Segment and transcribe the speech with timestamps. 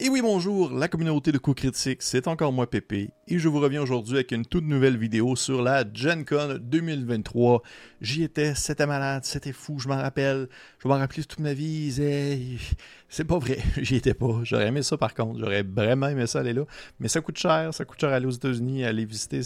[0.00, 3.60] Et oui, bonjour, la communauté de coups critiques, c'est encore moi Pépé, et je vous
[3.60, 7.62] reviens aujourd'hui avec une toute nouvelle vidéo sur la Gen Con 2023.
[8.00, 10.48] J'y étais, c'était malade, c'était fou, je m'en rappelle,
[10.78, 12.58] je m'en rappelle toute ma vie,
[13.10, 14.40] c'est pas vrai, j'y étais pas.
[14.44, 16.62] J'aurais aimé ça par contre, j'aurais vraiment aimé ça aller là,
[17.00, 19.40] mais ça coûte cher, ça coûte cher aller aux États-Unis, aller visiter,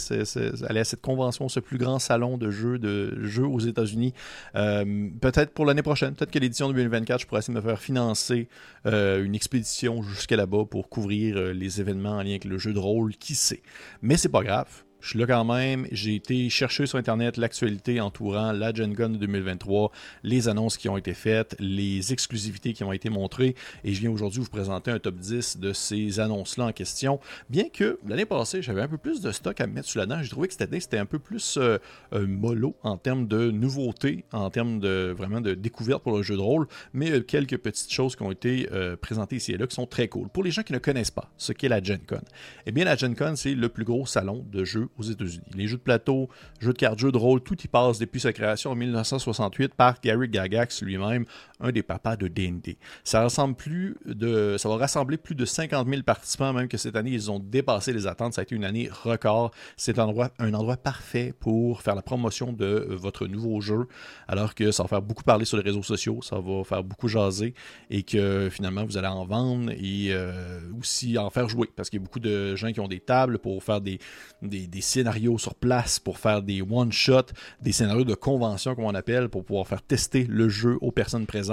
[0.69, 4.15] aller à cette convention, ce plus grand salon de jeux, de jeux aux États-Unis.
[4.55, 7.81] Euh, peut-être pour l'année prochaine, peut-être que l'édition 2024, je pourrais essayer de me faire
[7.81, 8.49] financer
[8.87, 12.73] euh, une expédition jusqu'à là-bas pour couvrir euh, les événements en lien avec le jeu
[12.73, 13.63] de rôle, qui sait.
[14.01, 14.85] Mais c'est pas grave.
[15.03, 15.89] Je suis là quand même.
[15.91, 19.91] J'ai été chercher sur Internet l'actualité entourant la Gen Con 2023,
[20.23, 23.57] les annonces qui ont été faites, les exclusivités qui ont été montrées.
[23.83, 27.19] Et je viens aujourd'hui vous présenter un top 10 de ces annonces-là en question.
[27.51, 30.23] Bien que l'année passée, j'avais un peu plus de stock à mettre sous la dent.
[30.23, 31.79] J'ai trouvé que cette année, c'était un peu plus euh,
[32.13, 36.37] euh, mollo en termes de nouveautés, en termes de vraiment de découverte pour le jeu
[36.37, 36.69] de rôle.
[36.93, 38.69] Mais euh, quelques petites choses qui ont été
[39.01, 40.29] présentées ici et là qui sont très cool.
[40.29, 42.21] Pour les gens qui ne connaissent pas ce qu'est la Gen Con,
[42.67, 45.45] eh bien, la Gen Con, c'est le plus gros salon de jeux aux États-Unis.
[45.55, 46.29] Les jeux de plateau,
[46.61, 50.01] jeux de cartes, jeux de rôle, tout y passe depuis sa création en 1968 par
[50.01, 51.25] Gary Gagax lui-même,
[51.63, 52.77] un des papas de D&D.
[53.05, 57.39] Ça ça va rassembler plus de 50 000 participants, même que cette année ils ont
[57.39, 58.35] dépassé les attentes.
[58.35, 59.53] Ça a été une année record.
[59.77, 63.87] C'est un endroit, un endroit parfait pour faire la promotion de votre nouveau jeu,
[64.29, 67.09] alors que ça va faire beaucoup parler sur les réseaux sociaux, ça va faire beaucoup
[67.09, 67.55] jaser
[67.91, 72.01] et que finalement vous allez en vendre et euh, aussi en faire jouer parce qu'il
[72.01, 73.99] y a beaucoup de gens qui ont des tables pour faire des,
[74.43, 78.95] des, des scénarios sur place pour faire des one-shots, des scénarios de convention, comme on
[78.95, 81.52] appelle, pour pouvoir faire tester le jeu aux personnes présentes.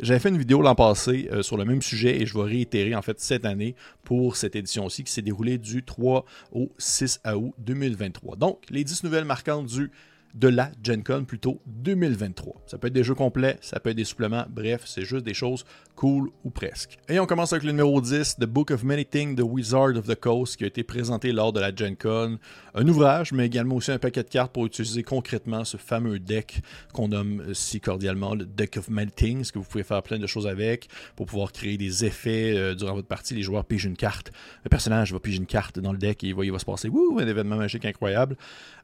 [0.00, 2.94] J'avais fait une vidéo l'an passé euh, sur le même sujet et je vais réitérer
[2.94, 7.54] en fait cette année pour cette édition-ci qui s'est déroulée du 3 au 6 août
[7.58, 8.36] 2023.
[8.36, 9.90] Donc, les 10 nouvelles marquantes du
[10.36, 12.62] de la Gen Con plutôt 2023.
[12.66, 15.34] Ça peut être des jeux complets, ça peut être des suppléments, bref, c'est juste des
[15.34, 15.64] choses
[15.96, 16.98] cool ou presque.
[17.08, 20.06] Et on commence avec le numéro 10, The Book of Many Things, The Wizard of
[20.06, 22.38] the Coast, qui a été présenté lors de la Gen Con.
[22.74, 26.60] Un ouvrage, mais également aussi un paquet de cartes pour utiliser concrètement ce fameux deck
[26.92, 30.26] qu'on nomme si cordialement le Deck of Many Things, que vous pouvez faire plein de
[30.26, 33.34] choses avec pour pouvoir créer des effets euh, durant votre partie.
[33.34, 34.30] Les joueurs pigent une carte,
[34.64, 36.66] le personnage va piger une carte dans le deck et il va, il va se
[36.66, 38.36] passer wouh, un événement magique incroyable.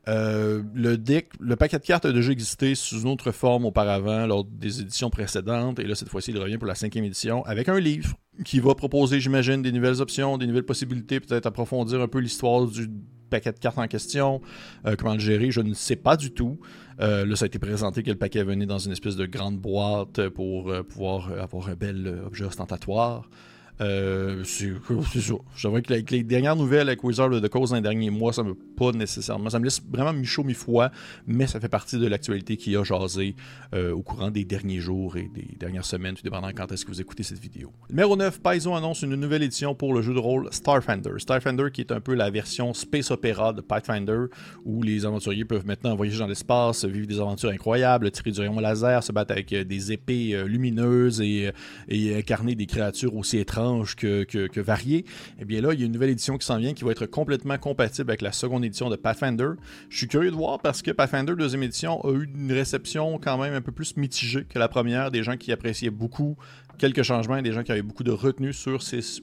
[0.09, 4.27] Euh, le deck, le paquet de cartes a déjà existé sous une autre forme auparavant
[4.27, 5.79] lors des éditions précédentes.
[5.79, 8.15] Et là, cette fois-ci, il revient pour la cinquième édition avec un livre
[8.45, 12.67] qui va proposer, j'imagine, des nouvelles options, des nouvelles possibilités, peut-être approfondir un peu l'histoire
[12.67, 12.89] du
[13.29, 14.41] paquet de cartes en question,
[14.87, 16.61] euh, comment le gérer, je ne sais pas du tout.
[17.01, 19.59] Euh, là, ça a été présenté que le paquet venait dans une espèce de grande
[19.59, 23.29] boîte pour pouvoir avoir un bel objet ostentatoire.
[23.83, 24.73] Euh, c'est
[25.21, 25.35] ça.
[25.57, 28.33] Je vois que les dernières nouvelles avec Wizard of the Coast dans les derniers mois,
[28.33, 29.51] ça me pas nécessairement.
[29.51, 30.91] Ça me laisse vraiment mi-chaud, mi-froid,
[31.27, 33.35] mais ça fait partie de l'actualité qui a jasé
[33.75, 36.91] euh, au courant des derniers jours et des dernières semaines, tout dépendant quand est-ce que
[36.91, 37.73] vous écoutez cette vidéo.
[37.91, 41.13] Numéro 9, Paizo annonce une nouvelle édition pour le jeu de rôle Starfinder.
[41.19, 44.27] Starfinder qui est un peu la version Space Opera de Pathfinder,
[44.65, 48.59] où les aventuriers peuvent maintenant voyager dans l'espace, vivre des aventures incroyables, tirer du rayon
[48.61, 51.51] laser, se battre avec euh, des épées lumineuses et,
[51.89, 55.05] et incarner des créatures aussi étranges que, que, varié,
[55.39, 57.07] eh bien là, il y a une nouvelle édition qui s'en vient qui va être
[57.07, 59.51] complètement compatible avec la seconde édition de Pathfinder.
[59.89, 63.39] Je suis curieux de voir parce que Pathfinder deuxième édition a eu une réception quand
[63.39, 66.37] même un peu plus mitigée que la première, des gens qui appréciaient beaucoup
[66.79, 68.79] quelques changements des gens qui avaient beaucoup de retenue sur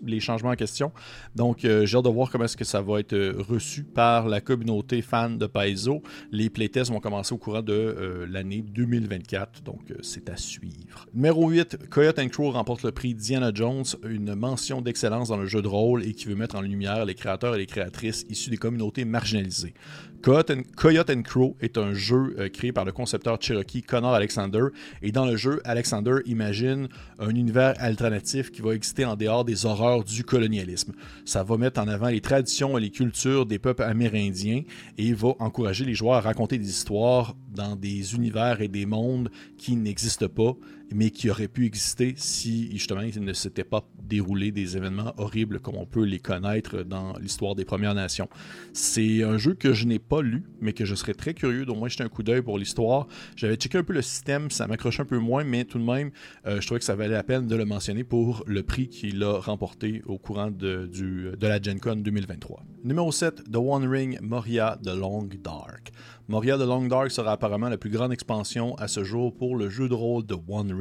[0.05, 0.91] les changements en question.
[1.35, 4.27] Donc, euh, j'ai hâte de voir comment est-ce que ça va être euh, reçu par
[4.27, 6.01] la communauté fan de Paizo.
[6.31, 11.05] Les playtests vont commencer au courant de euh, l'année 2024, donc c'est à suivre.
[11.13, 15.61] Numéro 8, Coyote Crow remporte le prix Diana Jones, une mention d'excellence dans le jeu
[15.61, 18.57] de rôle et qui veut mettre en lumière les créateurs et les créatrices issus des
[18.57, 19.73] communautés marginalisées.
[20.21, 24.65] Coyote and, Crow est un jeu créé par le concepteur Cherokee Connor Alexander
[25.01, 29.65] et dans le jeu, Alexander imagine un univers alternatif qui va exister en dehors des
[29.65, 30.93] horreurs du colonialisme.
[31.25, 34.63] Ça va mettre en avant les traditions et les cultures des peuples amérindiens
[34.97, 39.29] et va encourager les joueurs à raconter des histoires dans des univers et des mondes
[39.57, 40.55] qui n'existent pas
[40.93, 45.59] mais qui aurait pu exister si justement il ne s'était pas déroulé des événements horribles
[45.59, 48.27] comme on peut les connaître dans l'histoire des Premières Nations.
[48.73, 51.75] C'est un jeu que je n'ai pas lu, mais que je serais très curieux d'au
[51.75, 53.07] moins jeter un coup d'œil pour l'histoire.
[53.35, 56.11] J'avais checké un peu le système, ça m'accroche un peu moins, mais tout de même,
[56.47, 59.23] euh, je trouvais que ça valait la peine de le mentionner pour le prix qu'il
[59.23, 62.63] a remporté au courant de, du, de la Gen Con 2023.
[62.83, 65.91] Numéro 7, The One Ring Moria The Long Dark.
[66.29, 69.69] Moria The Long Dark sera apparemment la plus grande expansion à ce jour pour le
[69.69, 70.78] jeu de rôle de One Ring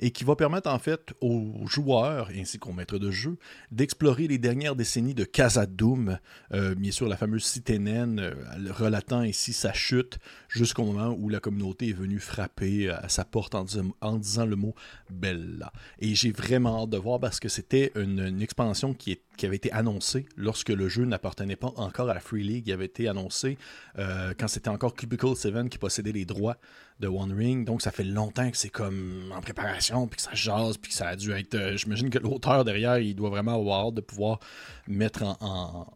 [0.00, 3.38] Et qui va permettre en fait aux joueurs ainsi qu'aux maîtres de jeu
[3.70, 6.18] d'explorer les dernières décennies de Khazad-dûm,
[6.52, 10.18] euh, bien sûr la fameuse cité naine, euh, relatant ici sa chute
[10.48, 14.74] jusqu'au moment où la communauté est venue frapper à sa porte en, disant, le mot
[15.10, 15.72] Bella.
[15.98, 19.72] Et j'ai vraiment hâte de voir parce que c'était une, expansion qui, qui, avait été
[19.72, 22.64] annoncée lorsque le jeu n'appartenait pas encore à la Free League.
[22.66, 23.58] Il avait été annoncé
[23.98, 26.56] euh, quand c'était encore Cubicle 7 qui possédait les droits
[27.00, 27.66] de One Ring.
[27.66, 30.96] Donc, ça fait longtemps que c'est comme en préparation, puis que ça jase, puis que
[30.96, 31.54] ça a dû être.
[31.54, 34.40] Euh, j'imagine que l'auteur derrière, il doit vraiment avoir hâte de pouvoir
[34.88, 35.86] mettre en,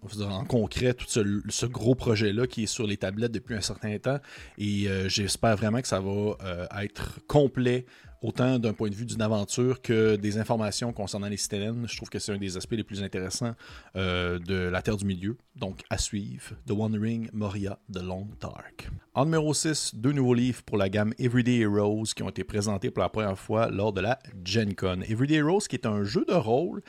[0.48, 4.18] concret tout ce, gros projet-là qui est sur les tablettes depuis un certain temps.
[4.58, 6.36] Et euh, j'espère vraiment que ça va
[6.82, 7.86] être complet
[8.22, 11.86] autant d'un point de vue d'une aventure que des informations concernant les citadines.
[11.88, 13.54] Je trouve que c'est un des aspects les plus intéressants
[13.96, 15.36] euh, de la Terre du Milieu.
[15.56, 18.90] Donc, à suivre, The Wandering Moria de Long Dark.
[19.14, 22.90] En numéro 6, deux nouveaux livres pour la gamme Everyday Heroes qui ont été présentés
[22.90, 25.00] pour la première fois lors de la Gen Con.
[25.02, 26.82] Everyday Heroes qui est un jeu de rôle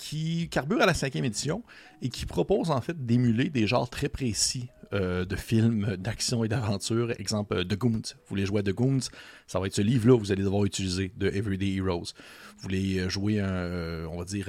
[0.00, 1.62] qui carbure à la cinquième édition
[2.00, 6.48] et qui propose en fait d'émuler des genres très précis euh, de films d'action et
[6.48, 7.12] d'aventure.
[7.20, 8.00] Exemple, euh, The Goons.
[8.14, 9.00] Vous voulez jouer à The Goons,
[9.46, 12.14] ça va être ce livre-là que vous allez devoir utiliser, de Everyday Heroes.
[12.56, 14.48] Vous voulez euh, jouer on va dire,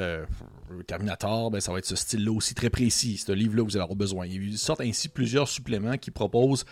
[0.88, 3.18] Terminator, ben, ça va être ce style-là aussi très précis.
[3.18, 4.28] Ce livre-là, vous allez avoir besoin.
[4.28, 6.64] Il sortent ainsi plusieurs suppléments qui proposent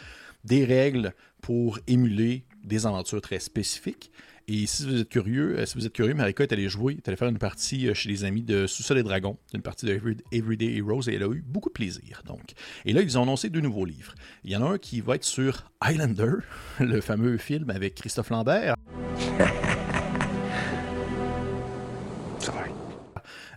[0.45, 4.09] des règles pour émuler des aventures très spécifiques.
[4.51, 7.07] Et si vous êtes curieux, euh, si vous êtes curieux, Marika est allée jouer, est
[7.07, 10.01] allée faire une partie euh, chez les amis de Sous-sol et Dragons, une partie de
[10.31, 12.23] Everyday Heroes, et elle a eu beaucoup de plaisir.
[12.25, 12.53] Donc.
[12.83, 14.15] Et là, ils ont annoncé deux nouveaux livres.
[14.43, 16.37] Il y en a un qui va être sur Highlander,
[16.79, 18.73] le fameux film avec Christophe Lambert.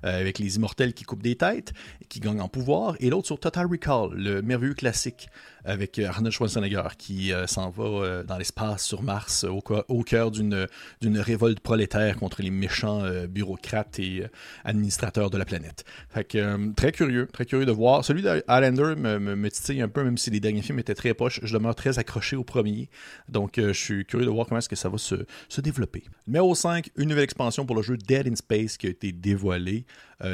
[0.04, 1.72] Euh, avec les immortels qui coupent des têtes,
[2.08, 5.28] qui gagnent en pouvoir, et l'autre sur Total Recall, le merveilleux classique
[5.64, 10.66] avec euh, Arnold Schwarzenegger qui euh, s'en va dans l'espace sur Mars au, cœur d'une,
[11.02, 14.24] révolte prolétaire contre les méchants bureaucrates et
[14.64, 15.84] administrateurs de la planète.
[16.08, 18.04] Fait que, très curieux, très curieux de voir.
[18.04, 21.40] Celui d'Highlander me, titille un peu, même si les derniers films étaient très poches.
[21.42, 22.88] Je demeure très accroché au premier.
[23.28, 26.04] Donc, je suis curieux de voir comment est-ce que ça va se, se développer.
[26.26, 29.86] Numéro 5, une nouvelle expansion pour le jeu Dead in Space qui a été dévoilée.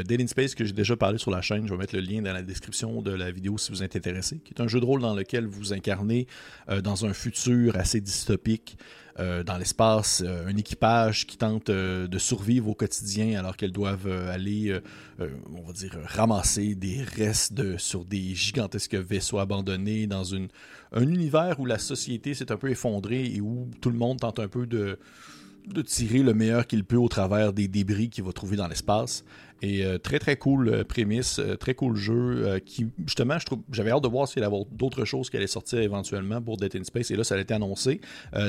[0.04, 1.66] Dead in Space que j'ai déjà parlé sur la chaîne.
[1.66, 4.38] Je vais mettre le lien dans la description de la vidéo si vous êtes intéressé.
[4.44, 6.26] Qui est un jeu de rôle dans lequel vous incarnez
[6.68, 8.76] euh, dans un futur assez dystopique.
[9.18, 14.06] Euh, dans l'espace, euh, un équipage qui tente de survivre au quotidien alors qu'elles doivent
[14.28, 14.78] aller,
[15.18, 20.48] on va dire, ramasser des restes sur des gigantesques vaisseaux abandonnés dans une,
[20.92, 24.38] un univers où la société s'est un peu effondrée et où tout le monde tente
[24.38, 24.98] un peu de,
[25.66, 29.24] de tirer le meilleur qu'il peut au travers des débris qu'il va trouver dans l'espace.
[29.60, 33.36] Et euh, très très cool euh, prémisse, euh, très cool jeu qui justement
[33.72, 36.74] j'avais hâte de voir s'il y avait d'autres choses qui allaient sortir éventuellement pour Dead
[36.76, 38.00] in Space et là ça a été annoncé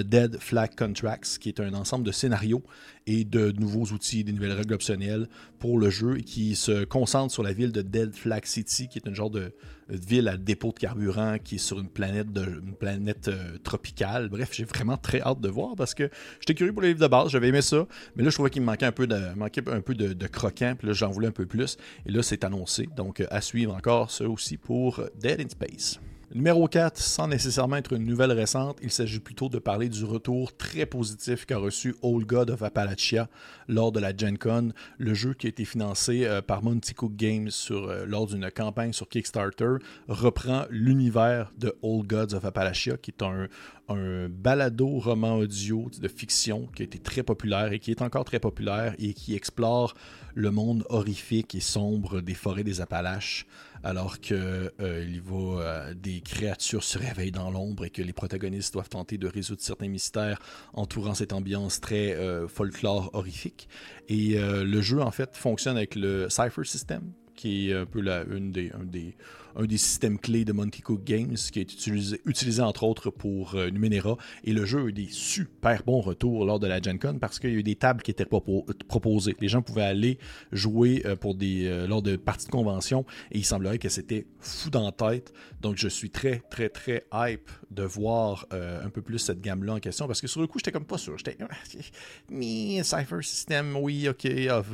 [0.04, 2.64] Dead Flag Contracts qui est un ensemble de scénarios
[3.08, 5.28] et de nouveaux outils, des nouvelles règles optionnelles
[5.58, 9.00] pour le jeu et qui se concentre sur la ville de Dead Flag City qui
[9.00, 9.52] est une genre de
[9.90, 13.32] ville à dépôt de carburant qui est sur une planète, de, une planète
[13.64, 14.30] tropicale.
[14.30, 16.10] Bref, j'ai vraiment très hâte de voir parce que
[16.40, 18.62] j'étais curieux pour les livres de base, j'avais aimé ça, mais là je trouvais qu'il
[18.62, 21.78] me manquait un peu de, manquait un peu de, croquant, j'en voulais un peu plus.
[22.06, 26.00] Et là c'est annoncé, donc euh, à suivre encore ça aussi pour Dead in Space.
[26.32, 30.56] Numéro 4, sans nécessairement être une nouvelle récente, il s'agit plutôt de parler du retour
[30.56, 33.28] très positif qu'a reçu Old God of Appalachia
[33.68, 37.16] lors de la Gen Con, le jeu qui a été financé euh, par Monty Cook
[37.16, 43.10] Games euh, lors d'une campagne sur Kickstarter, reprend l'univers de Old Gods of Appalachia, qui
[43.10, 43.48] est un,
[43.90, 48.26] un balado roman audio de fiction qui a été très populaire et qui est encore
[48.26, 49.96] très populaire et qui explore
[50.36, 53.46] le monde horrifique et sombre des forêts des Appalaches
[53.84, 58.90] alors que euh, euh, des créatures se réveillent dans l'ombre et que les protagonistes doivent
[58.90, 60.40] tenter de résoudre certains mystères
[60.74, 63.70] entourant cette ambiance très euh, folklore horrifique.
[64.08, 68.24] Et le jeu en fait fonctionne avec le Cypher System, qui est un peu la,
[68.26, 69.16] des
[69.56, 73.56] un des systèmes clés de Monty Cook Games, qui est utilisé, utilisé entre autres pour
[73.56, 74.18] euh, Numenera.
[74.44, 77.40] Et le jeu a eu des super bons retours lors de la Gen Con parce
[77.40, 79.36] qu'il y a eu des tables qui étaient proposées.
[79.40, 80.20] Les gens pouvaient aller
[80.52, 84.26] jouer euh, pour des, euh, lors de parties de convention et il semblerait que c'était
[84.40, 85.34] fou dans la tête.
[85.62, 89.80] Donc je suis très, très, très hype de voir un peu plus cette gamme-là en
[89.80, 91.18] question parce que sur le coup, j'étais comme pas sûr.
[91.18, 91.38] J'étais,
[92.30, 94.28] me, Cypher System, oui, ok,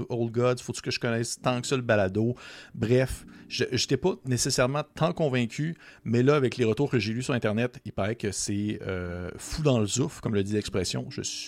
[0.09, 2.35] Old Gods, faut-tu que je connaisse tant que ça le balado?
[2.73, 4.64] Bref, je n'étais pas nécessairement
[4.95, 8.31] tant convaincu, mais là, avec les retours que j'ai lus sur Internet, il paraît que
[8.31, 11.07] c'est euh, fou dans le zouf, comme le dit l'expression.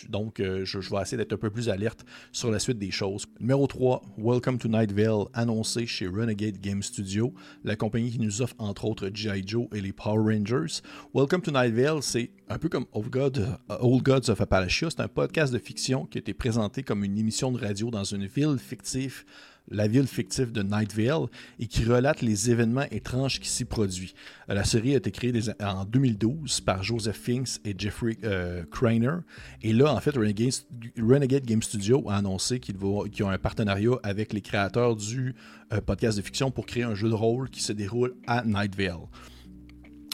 [0.09, 2.91] donc, euh, je, je, vais essayer d'être un peu plus alerte sur la suite des
[2.91, 3.25] choses.
[3.39, 7.33] Numéro 3, Welcome to Night Vale, annoncé chez Renegade Game Studio,
[7.63, 9.43] la compagnie qui nous offre entre autres G.I.
[9.45, 10.81] Joe et les Power Rangers.
[11.13, 15.07] Welcome to Night Vale, c'est un peu comme Old, Old Gods of Appalachia, c'est un
[15.07, 18.57] podcast de fiction qui a été présenté comme une émission de radio dans une ville
[18.57, 19.25] fictive
[19.69, 21.27] la ville fictive de Night Vale
[21.59, 24.13] et qui relate les événements étranges qui s'y produisent.
[24.49, 29.17] Euh, la série a été créée en 2012 par Joseph Finks et Jeffrey euh, Craner.
[29.61, 34.41] Et là, en fait, Renegade, Game Studio a annoncé qu'ils ont un partenariat avec les
[34.41, 35.35] créateurs du
[35.73, 38.75] euh, podcast de fiction pour créer un jeu de rôle qui se déroule à Night
[38.75, 39.07] Vale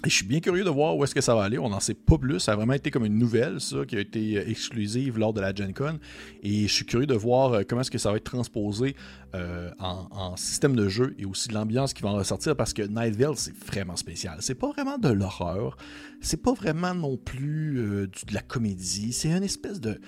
[0.09, 1.57] je suis bien curieux de voir où est-ce que ça va aller.
[1.57, 2.39] On n'en sait pas plus.
[2.39, 5.41] Ça a vraiment été comme une nouvelle, ça, qui a été euh, exclusive lors de
[5.41, 5.99] la Gen Con.
[6.41, 8.95] Et je suis curieux de voir euh, comment est-ce que ça va être transposé
[9.35, 13.15] euh, en, système de jeu et aussi l'ambiance qui va en ressortir parce que Night
[13.15, 14.37] Vale, c'est vraiment spécial.
[14.41, 15.77] C'est pas vraiment de l'horreur.
[16.21, 19.13] C'est pas vraiment non plus de la comédie.
[19.13, 19.99] C'est une espèce de.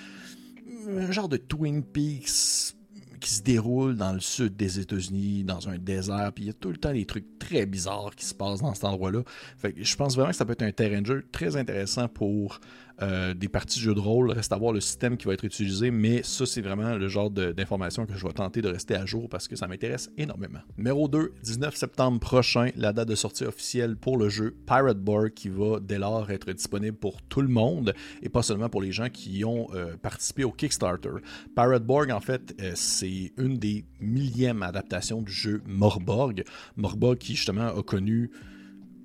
[0.88, 2.76] Un genre de Twin Peaks
[3.20, 6.54] qui se déroule dans le sud des États-Unis, dans un désert, puis il y a
[6.54, 9.24] tout le temps des trucs très bizarres qui se passent dans cet endroit-là.
[9.64, 12.60] Je pense vraiment que ça peut être un terrain de jeu très intéressant pour
[13.02, 14.32] euh, des parties de jeux de rôle.
[14.32, 17.30] Reste à voir le système qui va être utilisé, mais ça, c'est vraiment le genre
[17.30, 20.60] d'information que je vais tenter de rester à jour parce que ça m'intéresse énormément.
[20.78, 25.34] Numéro 2, 19 septembre prochain, la date de sortie officielle pour le jeu Pirate Borg
[25.34, 28.92] qui va dès lors être disponible pour tout le monde et pas seulement pour les
[28.92, 31.10] gens qui ont euh, participé au Kickstarter.
[31.56, 36.44] Pirate Borg, en fait, euh, c'est une des millièmes adaptations du jeu Morborg.
[36.78, 38.32] Morborg qui justement a connu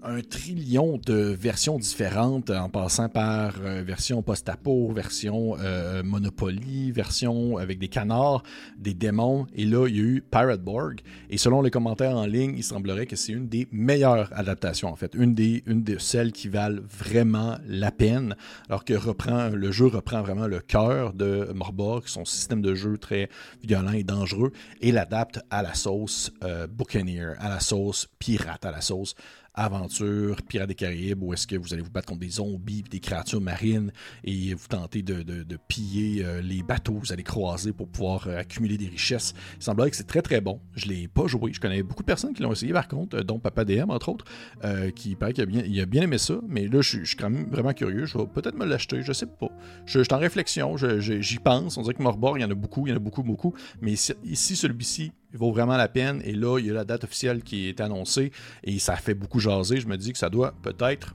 [0.03, 7.59] un trillion de versions différentes en passant par euh, version post-apo, version euh, Monopoly, version
[7.59, 8.43] avec des canards,
[8.79, 9.47] des démons.
[9.55, 11.01] Et là, il y a eu Pirate Borg.
[11.29, 14.97] Et selon les commentaires en ligne, il semblerait que c'est une des meilleures adaptations, en
[14.97, 15.15] fait.
[15.15, 18.37] Une des, une celles qui valent vraiment la peine.
[18.69, 22.97] Alors que reprend, le jeu reprend vraiment le cœur de Morborg, son système de jeu
[22.99, 23.29] très
[23.63, 28.71] violent et dangereux, et l'adapte à la sauce euh, Buccaneer, à la sauce pirate, à
[28.71, 29.15] la sauce
[29.55, 33.01] aventure Pirates des Caraïbes où est-ce que vous allez vous battre contre des zombies des
[33.01, 33.93] créatures marines
[34.25, 35.23] et vous tentez de,
[35.69, 39.35] piller euh, les bateaux vous allez croiser pour pouvoir euh, accumuler des richesses.
[39.57, 40.61] Il semblerait que c'est très très bon.
[40.75, 41.53] Je ne l'ai pas joué.
[41.53, 44.09] Je connais beaucoup de personnes qui l'ont essayé par contre, euh, dont Papa DM entre
[44.09, 44.25] autres,
[44.95, 46.35] qui paraît qu'il a, bien, aimé ça.
[46.49, 48.07] Mais là, je, suis quand même vraiment curieux.
[48.07, 49.49] Je vais peut-être me l'acheter, je sais pas.
[49.87, 51.77] Je, suis en réflexion, j'y pense.
[51.77, 53.55] On dirait que Morbor, il y en a beaucoup, il y en a beaucoup, beaucoup.
[53.81, 56.23] Mais ici celui-ci, il vaut vraiment la peine.
[56.25, 58.33] Et là, il y a la date officielle qui est annoncée
[58.65, 59.81] et ça fait beaucoup jaser.
[59.81, 61.15] Je me dis que ça doit peut-être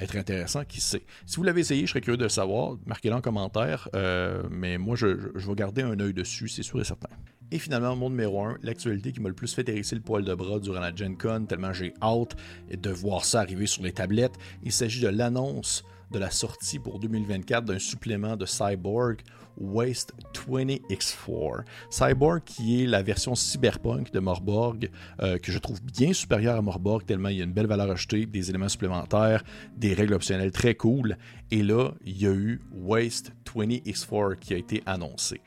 [0.00, 1.02] être intéressant, qui sait?
[1.24, 2.76] Si vous l'avez essayé, je serais curieux de savoir.
[2.86, 3.88] Marquez-le en commentaire.
[3.94, 7.08] Euh, mais moi, je, vais garder un œil dessus, c'est sûr et certain.
[7.50, 10.34] Et finalement, mon numéro 1, l'actualité qui m'a le plus fait hérisser le poil de
[10.34, 12.36] bras durant la Gen Con, tellement j'ai hâte
[12.70, 14.34] de voir ça arriver sur les tablettes.
[14.64, 19.22] Il s'agit de l'annonce de la sortie pour 2024 d'un supplément de Cyborg
[19.58, 21.64] Waste 20X4.
[21.90, 26.62] Cyborg qui est la version cyberpunk de Morborg euh, que je trouve bien supérieure à
[26.62, 29.42] Morborg tellement il y a une belle valeur ajoutée, des éléments supplémentaires,
[29.76, 31.16] des règles optionnelles très cool.
[31.50, 35.40] Et là, il y a eu Waste 20X4 qui a été annoncé.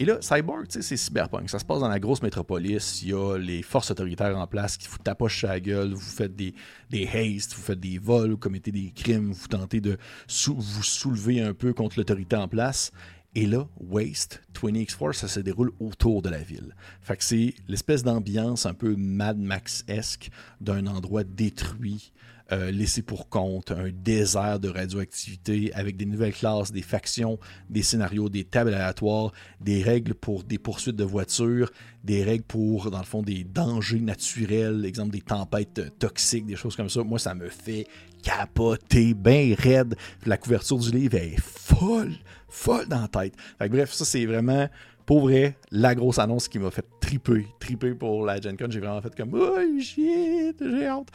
[0.00, 1.50] Et là, Cyborg, c'est cyberpunk.
[1.50, 3.02] Ça se passe dans la grosse métropolis.
[3.02, 5.92] Il y a les forces autoritaires en place qui vous tapochent la gueule.
[5.92, 6.54] Vous faites des,
[6.88, 9.98] des vous faites des vols, vous commettez des crimes, vous tentez de
[10.46, 12.92] vous soulever un peu contre l'autorité en place.
[13.36, 16.74] Et là, Waste 20X4, ça se déroule autour de la ville.
[17.00, 22.12] Fait que c'est l'espèce d'ambiance un peu Mad Max-esque d'un endroit détruit,
[22.50, 27.82] euh, laissé pour compte, un désert de radioactivité avec des nouvelles classes, des factions, des
[27.82, 31.70] scénarios, des tables aléatoires, des règles pour des poursuites de voitures,
[32.02, 36.74] des règles pour, dans le fond, des dangers naturels, exemple des tempêtes toxiques, des choses
[36.74, 37.04] comme ça.
[37.04, 37.86] Moi, ça me fait
[38.24, 39.94] capoter, bien raide.
[40.26, 42.16] La couverture du livre est folle
[42.50, 43.34] folle dans la tête.
[43.58, 44.68] bref, ça c'est vraiment
[45.06, 48.66] pour vrai la grosse annonce qui m'a fait triper, triper pour la Gen Con.
[48.70, 51.08] J'ai vraiment fait comme oh shit, j'ai hâte.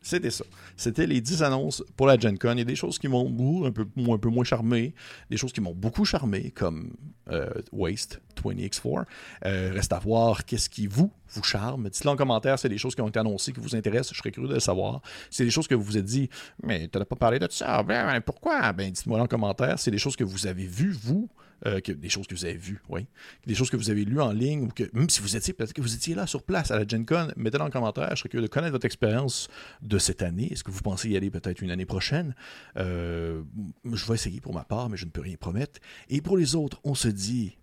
[0.00, 0.44] c'était ça.
[0.76, 2.52] C'était les 10 annonces pour la Gen Con.
[2.52, 4.94] Il y a des choses qui m'ont un peu, un peu moins charmé,
[5.30, 6.92] des choses qui m'ont beaucoup charmé, comme
[7.30, 9.04] euh, Waste 20x4.
[9.46, 11.88] Euh, reste à voir qu'est-ce qui vous, vous charme.
[11.88, 14.12] Dites-le en commentaire, c'est des choses qui ont été annoncées qui vous intéressent.
[14.14, 15.02] Je serais curieux de le savoir.
[15.30, 16.28] C'est des choses que vous vous êtes dit,
[16.62, 17.82] mais tu n'as pas parlé de ça.
[17.82, 18.72] Ben, pourquoi?
[18.72, 19.78] Ben, dites-moi en commentaire.
[19.78, 21.28] C'est des choses que vous avez vues, vous.
[21.66, 23.06] Euh, des choses que vous avez vues, oui.
[23.46, 25.80] Des choses que vous avez lues en ligne ou même si vous étiez peut-être que
[25.80, 28.10] vous étiez là sur place à la Gen Con, mettez-le en commentaire.
[28.10, 29.48] Je serais curieux de connaître votre expérience
[29.80, 30.52] de cette année.
[30.52, 32.34] Est-ce que vous pensez y aller peut-être une année prochaine?
[32.76, 35.80] je vais essayer pour ma part, mais je ne peux rien promettre.
[36.10, 37.56] Et pour les autres, on se dit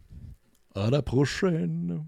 [0.76, 2.04] à la prochaine.